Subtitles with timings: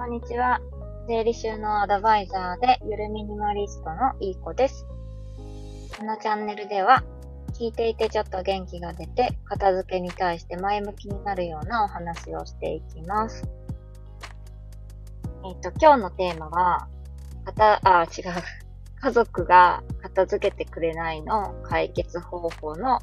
[0.00, 0.62] こんにちは。
[1.06, 4.86] 税理収納アドバイザーでゆるミニマリストのいい子です。
[5.98, 7.04] このチャンネルでは、
[7.52, 13.46] 聞いていてちょっと元気が出て、片付けに対して前向きになるようなお話をしていきます。
[15.44, 16.88] えっ、と、今日のテーマは、
[17.44, 18.32] 片、あ、違う。
[19.02, 23.00] 家族が片付けてくれないの解決方法の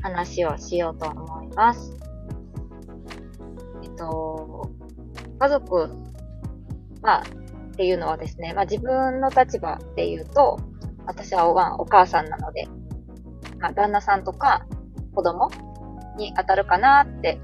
[0.00, 1.92] 話をしようと思います。
[3.82, 4.70] えっと、
[5.40, 5.90] 家族
[7.06, 10.58] まあ、っていうのはですね、まあ自分の立場で言うと、
[11.06, 12.66] 私はおばんお母さんなので、
[13.60, 14.66] まあ旦那さんとか
[15.14, 15.48] 子供
[16.18, 17.38] に当たるかなって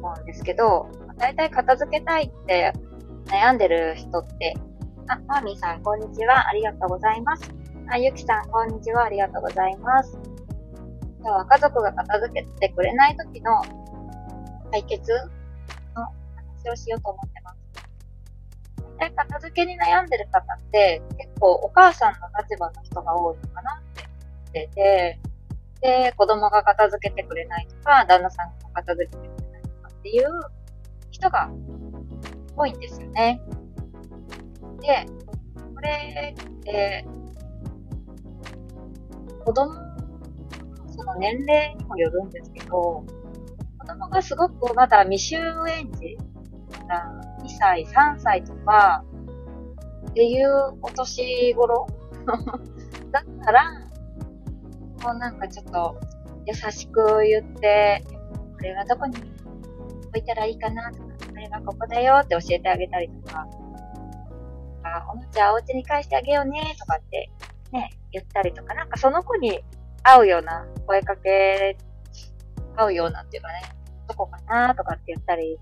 [0.00, 0.88] 思うんですけど、
[1.18, 2.72] 大体片付けたいって
[3.26, 4.54] 悩んでる人って、
[5.08, 7.52] あ、マーミーさんこんにちは、ありがとうございます。
[7.88, 10.16] あ、ゆきさんこんにちは、ありがとうございます。
[11.18, 13.60] 今日は家族が片付けてくれない時の
[14.70, 15.10] 解決
[15.96, 16.04] の
[16.64, 17.31] 話をしようと思っ
[19.10, 19.26] てます。
[19.26, 24.08] え、片付けに悩んでる方って、結構お母さんの立場の人が多いのかなって
[24.52, 25.20] 言ってて、
[25.80, 30.26] で、子供が片付けてくれないとか、旦那さんが片付けてくれないとかっていう
[31.10, 31.50] 人が
[32.56, 33.40] 多いんですよね。
[34.80, 35.06] で、
[35.74, 37.04] これって、
[39.44, 39.92] 子供の
[40.88, 43.04] その年齢にもよるんですけど、
[43.78, 46.16] 子供がすごくまだ未就園児
[47.42, 49.04] 2歳、3歳とか、
[50.10, 51.86] っていうお年頃？
[53.10, 53.70] だったら、
[55.02, 56.00] もうなんかちょっと
[56.46, 58.04] 優しく言って、
[58.54, 59.16] これはどこに
[60.08, 63.46] 置いたらいいかなとか、これはここだよって教えてあげたりとか、
[64.84, 67.30] あおもちゃお家に返してあげようねとかって
[67.72, 69.64] ね、言ったりとか、なんかその子に
[70.02, 71.76] 合うような声かけ、
[72.76, 73.62] 合うようなっていうかね、
[74.08, 75.58] どこかなとかって言ったり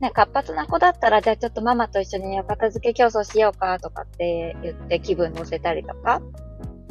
[0.00, 6.22] ね、活発な子だったら、じゃあちょっとママと一緒にお片付け競争しようかとかって言って気分乗せたりとか、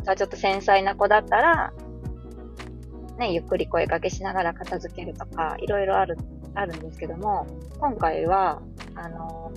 [0.03, 1.73] じゃあちょっと繊細な子だったら、
[3.17, 6.17] ね、ゆっくり声かけしながら片付けるとか、いろいろある、
[6.53, 7.47] あるんですけども、
[7.79, 8.61] 今回は、
[8.95, 9.53] あの、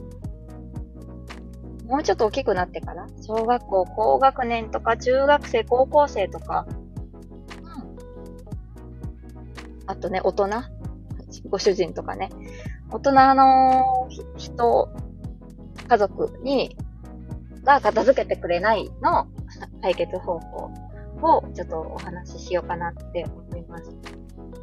[1.87, 6.69] もうちょっと大きくなってから、小学校高学年とか中学生、高校生とか、
[7.63, 7.97] うん。
[9.87, 10.49] あとね、大人
[11.49, 12.31] ご主人とかね、
[12.93, 14.89] 大人の人、
[15.89, 16.77] 家族に、
[17.63, 19.27] が片付けてくれないの
[19.83, 20.71] 解決方法
[21.21, 23.91] をちょっとお話ししようかなって思います。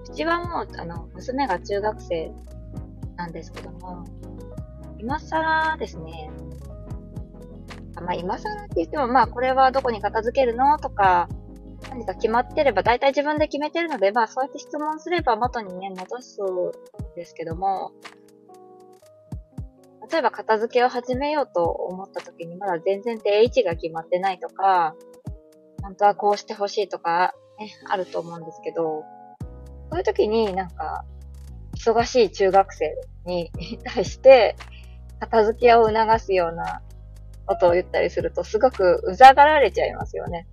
[0.09, 2.31] うちはもう、あの、娘が中学生
[3.15, 4.03] なんですけども、
[4.97, 6.31] 今更ですね、
[8.01, 11.29] まあ今更って言っても、まあこれはどこに片付けるのとか、
[11.89, 16.71] 何か決まってれば、大体自分で決めてるので、まあそうやって質問すれば元にね、戻すん
[17.15, 17.91] ですけども、
[20.11, 24.95] 例えば片付けを始めようと思った時にまだ全然定位置が決まってないとか、
[25.81, 29.03] 本当はこうしてほしいとか、ね、あると思うんですけど、
[29.89, 31.05] そういう時になんか、
[31.75, 33.51] 忙しい中学生に
[33.83, 34.55] 対して、
[35.19, 36.81] 片付けを促すような
[37.45, 40.47] ことを言ったりすると、すごくうざがられちゃいますよね。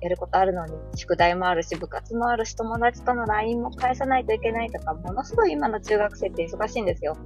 [0.00, 7.16] やることあるのに、宿題もあるし、部活もあるし、友達との LINE も返さないといけないとか、ものすごい今の中学生って忙しいんですよ。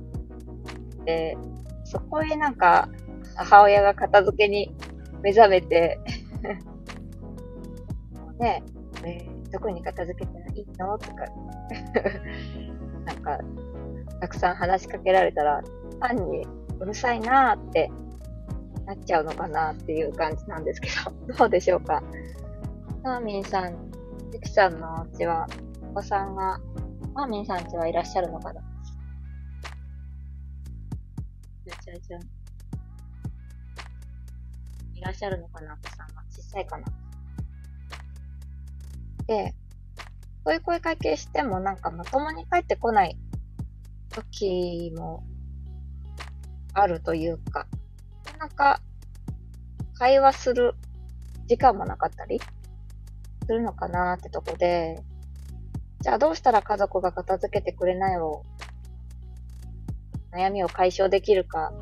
[1.05, 1.37] で、
[1.85, 2.89] そこへなんか、
[3.37, 4.75] 母親が片付けに
[5.23, 5.99] 目覚めて
[8.39, 8.63] ね、
[9.05, 10.99] えー、どこに片付けたらいいの？
[10.99, 11.25] とか
[13.07, 13.39] なんか、
[14.21, 15.63] たくさん話しかけられたら、
[16.01, 16.47] 単に
[16.79, 17.91] うるさいなーって
[18.87, 20.89] なっちゃうのかなっていう感じなんですけ
[21.29, 22.03] ど、どうでしょうか？
[23.03, 23.91] マーミンさん、
[24.31, 25.47] ゆきさんのお家は、
[25.91, 26.61] お子さんが、
[27.15, 28.61] マーミンさん家はいらっしゃるのかな
[31.65, 32.19] じゃじゃじゃ。
[34.97, 36.23] いらっしゃるのかなお子さんが。
[36.31, 36.85] 小さいかな
[39.27, 39.55] で、
[40.45, 43.17] そういう声かけしてもなんかまともに帰ってこない
[44.11, 45.25] 時も
[46.75, 47.67] あるというか、
[48.27, 48.81] なかなか
[49.95, 50.75] 会話する
[51.47, 52.39] 時間もなかったり
[53.51, 55.03] するのかなってとこで、
[56.03, 58.45] じゃあどうしたら家族が片付けてくれないを、
[60.33, 61.73] 悩みを解消できるか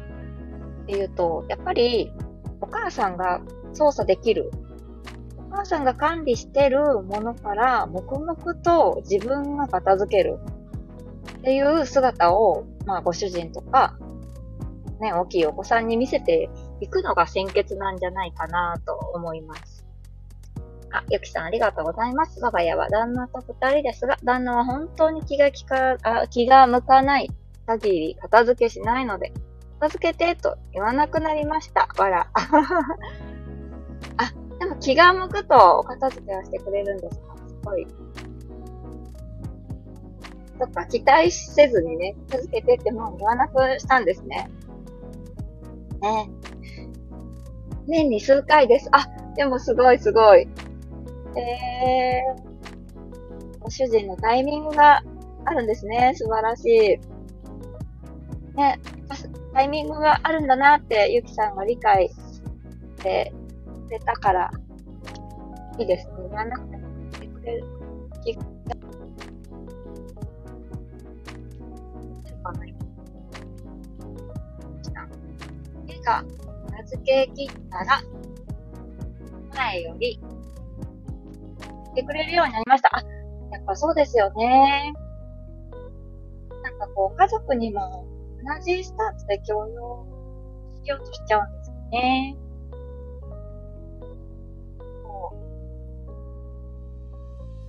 [0.85, 2.11] っていうと、やっぱり
[2.63, 3.43] お母さんが
[3.75, 4.51] 操作できる。
[5.37, 10.39] お母さんが管理してるものから黙々と自分が片付ける
[11.39, 13.99] っていう姿を、まあご主人とか、
[15.01, 16.49] ね、大きいお子さんに見せて
[16.81, 19.88] いくのが先決なんじゃないかなと思います。
[20.91, 22.41] あ、ゆきさんありがとうございます。
[22.41, 27.31] 我が家は旦那と二人ですが、旦那は本当に気が利か、あ気が向かない
[27.67, 29.33] 限り片付けしないので、
[29.81, 31.89] 片付けてと言わなくなりました。
[31.99, 32.31] わら。
[34.17, 37.37] あ、でも気が向くとお片付けはしてくれるんですか？
[37.49, 37.87] すごい。
[40.59, 44.51] そっか、期待せずにね、片付けてってもう言わなくしたんですね。
[46.01, 46.31] ね。
[47.87, 48.89] 年に数回です。
[48.93, 49.07] あ、
[49.37, 50.49] でもすごいすごい。
[51.39, 55.03] えー、ご主人のタイミングが
[55.45, 56.13] あるんですね。
[56.17, 58.57] 素晴らしい。
[58.57, 58.81] ね、
[59.55, 62.43] タイミングがあるんだなって、ゆきさんが理解し
[63.03, 63.33] て
[63.87, 64.51] くれたから、
[65.79, 66.15] いいですね。
[66.19, 67.65] 言わなくても言ってくれる
[68.25, 68.43] 気が。
[75.87, 76.25] 手が
[76.71, 78.03] 名付け切ったら、
[79.55, 80.21] 前より、
[81.99, 82.91] ってくれるようになりました。
[82.97, 83.01] あ、
[83.53, 84.93] やっぱそうですよね。
[86.63, 88.07] なんかこう、家族にも
[88.45, 90.07] 同じスタンスで共用
[90.85, 92.37] しようとしちゃうんですよね。
[95.03, 95.35] こ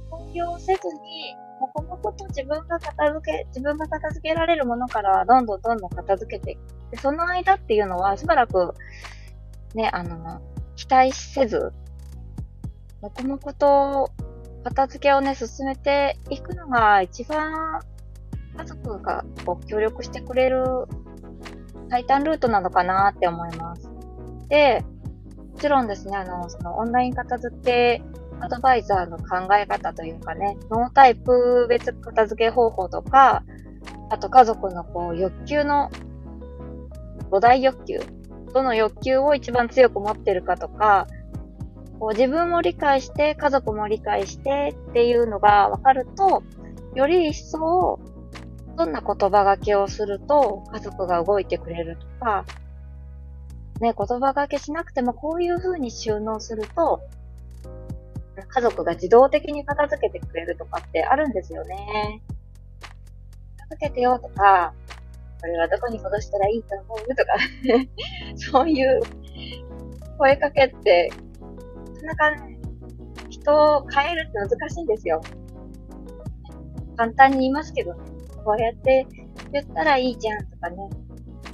[0.08, 0.12] う。
[0.12, 6.60] 共用せずに、もこもこと自分が片付け、自分が片付けられるものからどんどんどんどん片付けていく。
[6.92, 8.74] で、その間っていうのはしばらく、
[9.75, 10.42] ね、あの、
[10.75, 11.74] 期待せず、
[13.01, 14.12] もこもこと
[14.63, 17.81] 片付けをね、進めていくのが一番
[18.57, 20.63] 家族がこう協力してくれる
[21.90, 23.90] 最短ルートなのかなって思います。
[24.50, 24.84] で、
[25.54, 28.01] もちろんですね、あの、そのオンライン片付け
[28.42, 33.44] アドバイザーの考え方というかね、ノータイプ別片付け方法とか、
[34.10, 35.90] あと家族のこう欲求の
[37.31, 38.00] 5大欲求、
[38.54, 41.07] どの欲求を一番強く持ってるかとか、
[42.00, 46.44] こう自分も理解して、家族も理解してっていうのが分かると、
[46.96, 48.00] より一層
[48.78, 52.46] どんな言葉がけをすると家族が動いてくれるとか、
[53.81, 57.01] ね、言葉がけしなくてもこういう風に収納すると、
[58.48, 62.22] 家族が自動的に片付けてくれるとかってあるんですよね。
[63.57, 64.74] 片付けてよとか、
[65.42, 67.34] これはどこに戻したらいいと思うとか
[68.36, 69.01] そういう
[70.18, 71.12] 声かけって、
[72.06, 72.60] なかなかね、
[73.30, 75.22] 人を変えるって難しいんですよ。
[76.98, 78.00] 簡単に言いますけどね。
[78.44, 79.07] こうやって
[79.51, 80.78] 言ったらいいじゃんとかね。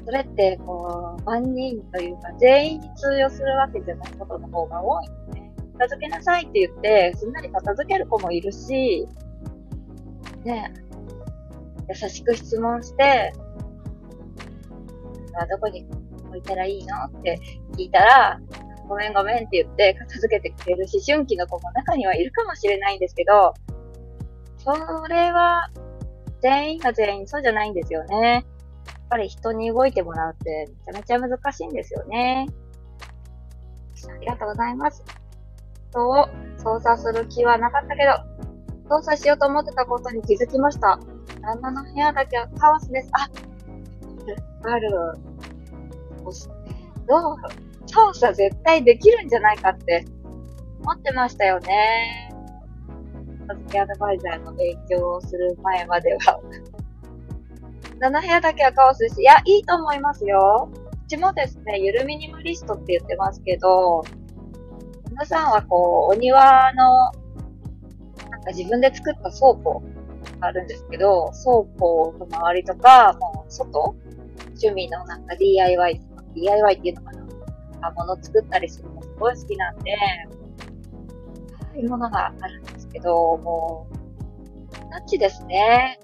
[0.06, 5.52] それって、こう、万人というか、全員に通用するわけじゃないことの方が多いんでね。
[5.74, 9.08] 片付けなさいって言って、すんなり片付ける子もいるし、
[10.44, 10.72] ね、
[11.90, 13.34] 優しく質問して、
[15.38, 15.86] あどこに
[16.28, 17.40] 置いたらいいのって
[17.76, 18.40] 聞いたら、
[18.88, 23.54] ごめんごめんって言って片付けてくれる思春期の子も中にはいるかもしれないんですけど、
[24.58, 25.70] それは
[26.42, 28.46] 全員が全員そうじゃないんですよね。
[28.88, 32.48] やっぱり人に動いてもらうってめちゃめちゃ難しいんですよね。
[34.08, 35.04] ありがとうございます。
[35.92, 36.28] 人を
[36.58, 38.12] 操作する気はなかったけど、
[38.90, 41.00] 操作しようと思ってたことに気づきました。
[41.42, 43.10] 旦那の部屋だけはカオスです。
[43.14, 43.30] あ、
[44.70, 44.90] ある。
[47.08, 47.36] どう？
[47.88, 50.06] 操作絶対できるんじゃないかって
[50.82, 52.32] 思ってましたよね。
[53.48, 56.40] 片付けアドバイザーの勉強をする前までは
[58.00, 59.22] 7部屋だけはカオスです。
[59.22, 60.70] いや、いいと思いますよ。
[61.06, 64.04] うちもですね、ゆるミニマリストって言ってますけど、
[65.10, 67.12] 皆さんはこう、お庭の、
[68.30, 69.82] なんか自分で作った倉庫
[70.42, 73.96] があるんですけど、倉庫の周りとか、もう外
[74.40, 77.25] 趣味のなんか DIY とか、DIY っていうのかな
[77.92, 79.92] 物作ったりするのすごい好きなんで、
[81.74, 86.00] そういうものがあるんですけど、もう、ナチですね。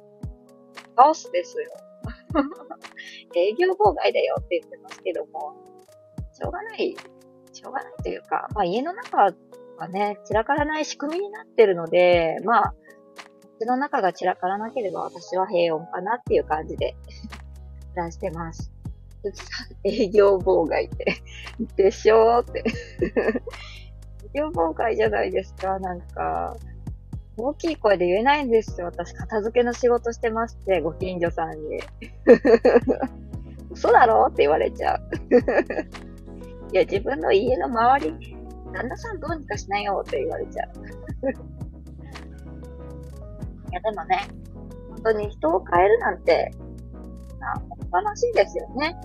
[0.95, 1.69] カオスですよ。
[3.35, 5.53] 営業妨害だよって言ってますけども、
[6.33, 6.95] しょうがない、
[7.53, 9.31] しょうがないというか、まあ家の中
[9.77, 12.73] がね、散らからない仕組みになってるので、まあ、
[13.59, 16.95] 家の中が散らからなければ私は平穏かなっていう感じで
[17.95, 18.71] 出してます。
[19.83, 21.15] 営業妨害って、
[21.75, 22.63] でしょーって
[24.33, 26.55] 営業妨害じゃないですか、なんか。
[27.37, 28.87] 大きい声で言えないんですよ。
[28.87, 31.79] 私、片付けの仕事してまして、ご近所さんに。
[33.71, 34.99] 嘘だろって言われちゃう。
[36.73, 38.37] いや、自分の家の周り、
[38.73, 40.67] 旦那さんどうにかしないよって言われちゃう。
[43.71, 44.27] いや、でもね、
[44.89, 46.51] 本当に人を変えるなんて、
[47.39, 48.95] まあ、素晴らしいですよね。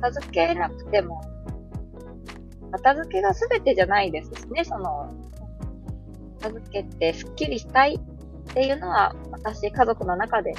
[0.00, 1.20] 片付けなくても
[2.70, 5.12] 片付けが全てじゃないですしね、その、
[6.40, 10.54] 片付けてスッキリしたいっていうのは、私、家族の中で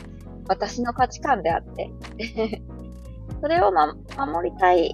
[0.48, 1.90] 私の価値観であって。
[3.42, 3.96] それを、ま、
[4.28, 4.94] 守りたい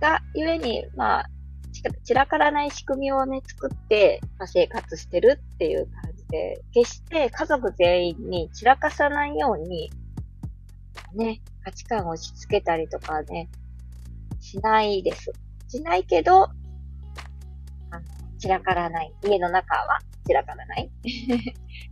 [0.00, 1.30] がゆえに、まあ、
[2.04, 9.90] 散らからない仕組みをね、作って、まあ、生活してるっていう感じで、決して家族全員に散らかさないように、
[11.16, 13.48] ね、価値観を押し付けたりとかね、
[14.40, 15.32] しないです。
[15.68, 16.48] しないけど、あ
[17.92, 18.02] の、
[18.38, 19.12] 散らからない。
[19.24, 20.90] 家の中は散らからないっ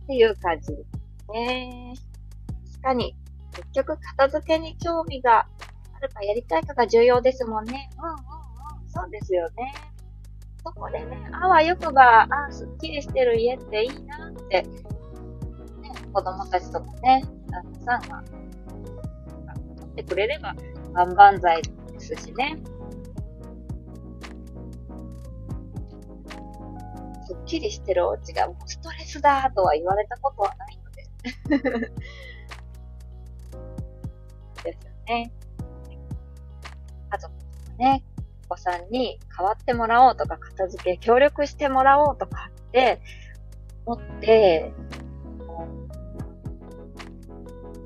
[0.07, 1.93] ていう感じですね。
[2.71, 3.15] 確かに、
[3.51, 5.47] 結局片付けに興味が
[5.93, 7.89] あるかやりたいかが重要ですもんね。
[7.97, 8.89] うんうんうん。
[8.89, 9.73] そうですよね。
[10.63, 14.69] そこでね、あわよくば、あすっきりしてる家っていいなって、ね、
[16.11, 18.23] 子供たちとかね、旦那さんが、
[19.95, 20.53] ってくれれば、
[20.93, 22.57] 万々歳ですしね。
[27.25, 31.89] すっきりしてるお家がもうストレスだとは言われたことはないので。
[34.63, 35.31] ですよね。
[37.09, 38.03] 家族とかね、
[38.45, 43.01] お子さんに代わってもらおうとか、片付け協力してもらおうとかって
[43.85, 44.73] 思って、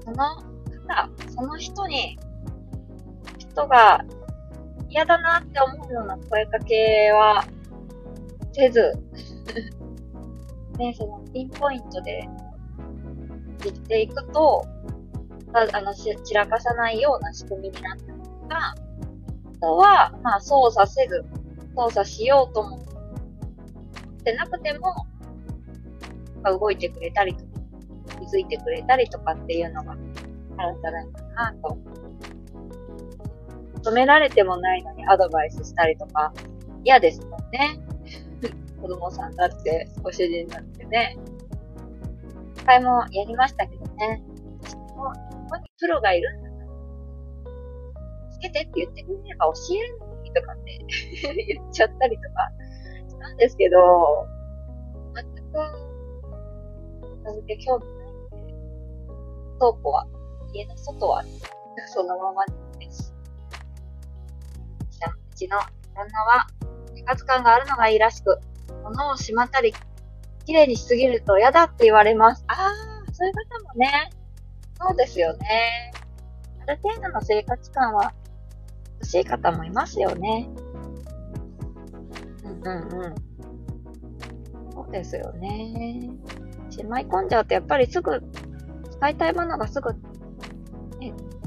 [0.03, 0.49] その
[0.89, 2.17] 方、その人に、
[3.38, 4.03] 人が
[4.89, 7.46] 嫌だなって思うような声かけは
[8.53, 8.93] せず、
[10.77, 12.27] ね、そのピンポイントで
[13.63, 14.65] 言っていくと、
[15.53, 18.75] あの、散らかさないような仕組みになってますが、あ
[19.62, 21.25] とは、まあ、操作せず、
[21.75, 22.79] 操作しようと思っ
[24.24, 24.93] てなくても、
[26.46, 27.50] 動いてくれたりとか、
[28.19, 29.98] 気づいてくれたりとかっていうのが
[30.59, 31.77] あるんじゃないかなと。
[33.75, 36.33] 求められてもないのにアドバイスしたりとか、
[36.83, 37.79] 嫌ですもんね。
[38.81, 41.17] 子供さんだって、ご主人だってね。
[42.55, 44.21] 一回もやりましたけどね。
[44.99, 45.13] もこ
[45.51, 50.79] こにプロがいるんだから、つけてって言ってくれれば教えるのにとかって
[51.47, 52.51] 言っちゃったりとか
[53.07, 54.27] したんですけど、
[55.15, 55.53] 全く、
[57.23, 58.53] 片付け興味ないんで、
[59.59, 60.05] 倉庫は、
[60.53, 61.24] 家の外は、
[61.88, 62.46] そのまま
[62.79, 63.13] です。
[65.32, 65.58] うちの
[65.96, 66.48] 旦那は、
[66.96, 68.39] 生活感があるのがいいらしく、
[68.84, 69.74] 物をしまったり、
[70.46, 72.44] 綺麗にしすぎると嫌だって言われます。
[72.48, 74.10] ああ、そういう方もね、
[74.82, 75.91] そうですよね。
[76.62, 78.13] ある程度の生活感は
[79.01, 80.50] 欲しい方もいますよね。
[82.44, 83.15] うんうんうん。
[84.74, 86.10] そうですよね。
[86.70, 88.22] しまい込んじゃうとやっぱりすぐ
[88.91, 89.94] 使いたいものがすぐ、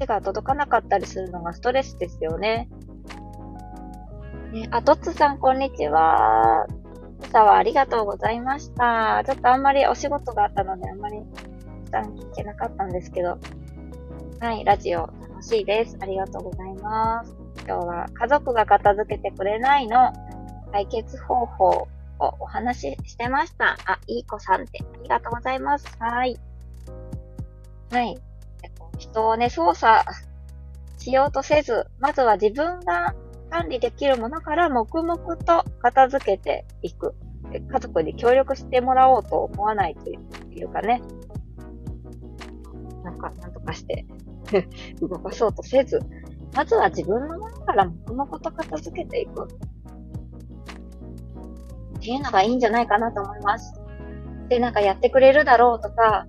[0.02, 2.68] 手が届かなかったりするのがストレスですよね。
[4.52, 6.66] ねあ、トッツさんこんにちは。
[7.20, 9.22] 今朝はありがとうございました。
[9.24, 11.20] ちょっとあんまりお仕事があったのであんまり
[11.90, 13.38] 旦聞けなかったんですけど、
[14.40, 15.96] はい、ラジオ楽しいです。
[16.00, 17.36] ありがとうございます。
[17.64, 20.12] 今日は家族が片付けてくれないの
[20.72, 21.88] 解決方法を
[22.40, 23.78] お話ししてました。
[23.84, 25.86] あ、いい子さんってありがとうございます。
[26.00, 26.36] はい。
[27.92, 28.31] はい。
[29.02, 30.04] 人をね、操作
[30.98, 33.14] しようとせず、まずは自分が
[33.50, 37.14] 管理できるものから黙々と片付けていく。
[37.52, 41.02] 家族に協力してもらおうと思わないというかね、
[43.04, 44.06] なんか、なんとかして
[45.02, 46.00] 動かそうとせず、
[46.54, 49.44] まずは自分のものから黙々と片付けていく。
[51.96, 53.74] っていうのがいいんじゃないかなと思います。
[54.48, 56.26] で、なんかやってくれるだろうとか、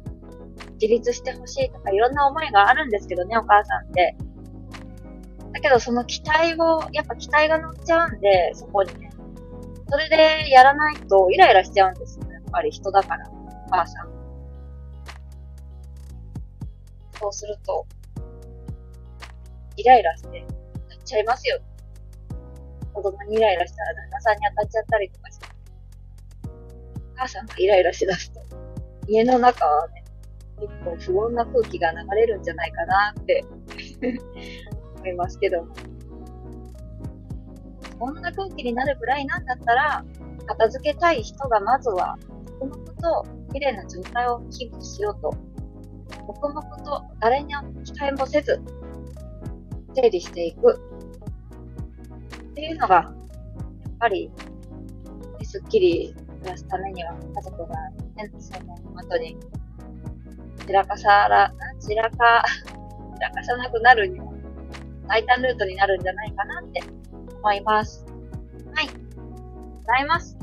[0.83, 4.17] 自立してほしいとかいろんな思いがあるんですけどね、お母さんって。
[5.53, 9.09] だけどその期待を、やっぱ期待が乗っちゃうんで、そこにね。
[9.89, 14.09] それでやらないとイライラしちゃうんですよ、ねやっぱり人だから、お母さん。
[17.17, 17.85] そうすると、
[19.77, 20.49] イライラして、なっ
[21.05, 21.59] ちゃいますよ。
[22.93, 25.47] 子供にイライラしたら旦那さんに当たっちゃったりとかして。
[27.13, 28.41] お母さんがイライラしだすと、
[29.07, 30.02] 家の中はね、
[30.60, 33.45] 結構不穏な空気が流れるんじゃないかなって
[34.98, 35.74] 思いますけども。
[38.00, 40.05] こんな空気になるぐらいなんだったら、
[40.45, 42.17] 片付けたい人がまずは、
[42.60, 45.33] このこと綺麗な状態をキープしようと
[46.27, 48.62] 黙々と誰に期待もせず、
[49.93, 50.79] 整理していく。
[52.51, 53.13] っていうのが、やっ
[54.00, 54.31] ぱり、
[55.43, 57.67] すっきり暮らすためには、家族が、
[58.15, 59.38] ね、その後に、
[60.65, 62.43] 散らかさら、散らか、
[63.15, 64.34] 散らかさなくなるには、
[65.08, 66.84] 最短ルートになるんじゃないかなって
[67.41, 68.05] 思います。
[68.74, 68.88] はい。
[68.88, 68.91] ご
[69.86, 70.38] ざいます。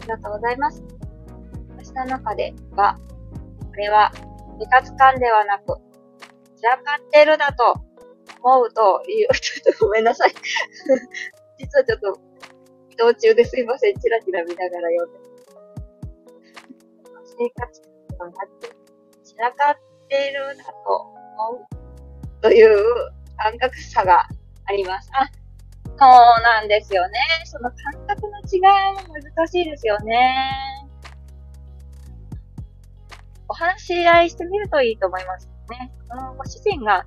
[0.00, 0.96] ありがとうございます。
[1.96, 2.98] た中では、
[3.70, 4.12] これは
[4.58, 5.78] 部活感ではなく、
[6.56, 7.74] 散らかってるだと
[8.42, 10.34] 思うという、ちょっとごめんなさい。
[11.58, 12.20] 実はちょっと
[12.90, 13.98] 移動中ですいません。
[13.98, 15.25] チラチラ見ながら読んで。
[17.38, 17.82] 生活
[18.18, 18.76] 感がなく、
[19.24, 20.72] 散らかってるだと
[21.38, 21.66] 思
[22.38, 22.84] うという
[23.36, 24.26] 感覚差が
[24.64, 25.10] あります。
[25.12, 25.26] あ、
[25.84, 27.18] そうなんですよね。
[27.44, 28.60] その感覚の違い
[29.08, 30.86] も難しいですよね。
[33.48, 35.92] お話し合いしてみるといいと思いますね。
[36.08, 37.06] このご主人が、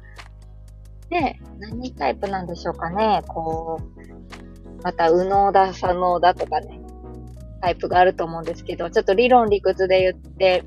[1.10, 3.24] ね、何タイプなんでしょうかね。
[3.28, 6.80] こう、また、右脳だ、左脳だとかね、
[7.62, 10.64] タイプがあると思うんですけど、ちょっと理論理屈で言って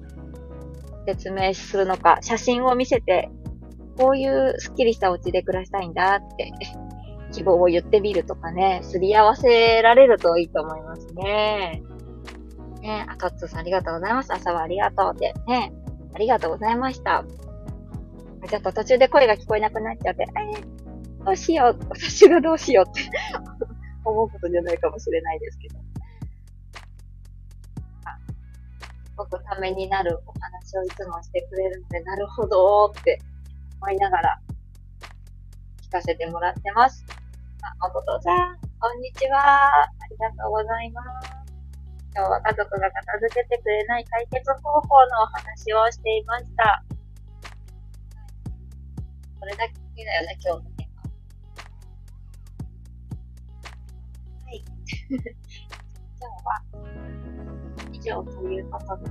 [1.07, 3.31] 説明するのか、写真を見せて、
[3.99, 6.53] こういうスッキリしたお家で暮らしたいんだって
[7.33, 11.83] 希望を言ってみるとかね、すり合わせられるといいと思いますね。
[12.81, 14.33] ね、あ、トッツーさんありがとうございます。
[14.33, 15.33] 朝はありがとうって。
[15.47, 15.73] ね、
[16.15, 17.25] ありがとうございました。
[18.49, 23.09] ちょっと途中で声が聞こえなくなっちゃって、えー、どうしよう、私がどうしようって
[24.05, 25.82] 思うことじゃないかもしれないですけど。
[29.13, 33.21] すごくためになるお話をいつもしてくれるので、なるほどーって
[33.83, 34.41] 思いながら
[35.83, 37.05] 聞かせてもらってます。
[37.61, 39.85] あ、おことさん、こんにちは。
[39.85, 41.31] ありがとうございます。
[42.15, 46.83] 今日は家族が片付けてくれない解決方法のお話をしていました。
[49.39, 51.03] これだけだよね、今日のテーマ。
[54.47, 54.65] はい。
[56.19, 56.63] 今日は、
[58.03, 59.05] 上ということで。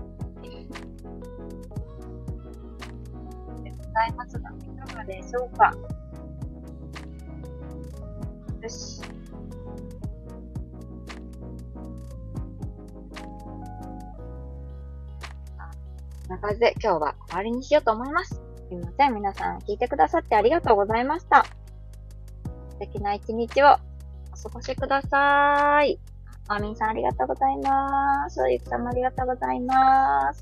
[3.63, 4.53] でございますが、い
[4.87, 5.73] かがでしょうか？
[8.61, 9.01] よし。
[9.01, 9.07] こ
[16.35, 18.35] んな感じで今日は終わりにしようと思います。
[18.35, 19.13] すみません。
[19.13, 21.45] 皆さん聞いてくださってありがとうございました。
[22.69, 23.75] 素敵な一日を
[24.33, 25.99] お過ごしください。
[26.53, 28.39] あみんさんありがとうございます。
[28.51, 30.41] ゆきさんもありがとうございます。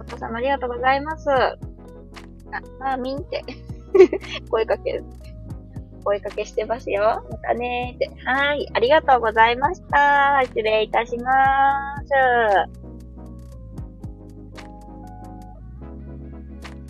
[0.00, 1.30] お父さんもありがとうございます。
[1.30, 1.56] あ、
[2.80, 3.44] まあみんって
[4.50, 5.02] 声かけ。
[6.04, 7.22] 声かけしてますよ。
[7.30, 8.10] またねーって。
[8.24, 8.68] はい。
[8.74, 10.40] ありがとうございました。
[10.46, 12.81] 失礼いたします。